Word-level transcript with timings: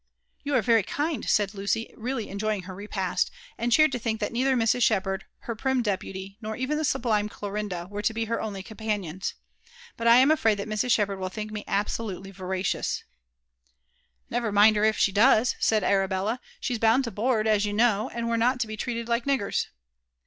You 0.41 0.55
are 0.55 0.63
very 0.63 0.81
kind," 0.81 1.29
said 1.29 1.53
Lucy, 1.53 1.93
really 1.95 2.27
enjoying 2.29 2.63
hor 2.63 2.73
repast, 2.73 3.29
and 3.55 3.71
cheered 3.71 3.91
to 3.91 3.99
Ihiwk 3.99 4.17
that 4.17 4.31
neilher 4.33 4.55
Mrs. 4.55 4.81
Shepherd, 4.81 5.25
her 5.41 5.55
prim 5.55 5.83
depuly, 5.83 6.37
nor 6.41 6.55
even 6.55 6.79
Ihe 6.79 6.83
sublime 6.87 7.29
Clarinda 7.29 7.85
were 7.87 8.01
lo 8.01 8.11
be 8.15 8.25
her 8.25 8.41
only 8.41 8.63
com|)anions; 8.63 9.33
b(jtl 9.99 10.07
am 10.07 10.31
afraid 10.31 10.57
ihal 10.57 10.65
Mrs. 10.65 10.89
Slieplierd 10.93 11.19
will 11.19 11.29
Ihink 11.29 11.51
me 11.51 11.63
absolutely 11.67 12.31
voracious." 12.31 13.03
Never 14.27 14.51
mind 14.51 14.75
her 14.75 14.83
if 14.85 14.97
she 14.97 15.11
docs," 15.11 15.55
said 15.59 15.83
Arabella: 15.83 16.39
*' 16.51 16.59
she's 16.59 16.79
bound 16.79 17.03
to 17.03 17.11
board, 17.11 17.45
as 17.45 17.65
you 17.65 17.71
know, 17.71 18.09
and 18.11 18.27
we're 18.27 18.37
not 18.37 18.59
to 18.61 18.65
be 18.65 18.75
treated 18.75 19.07
like 19.07 19.25
niggers." 19.25 19.67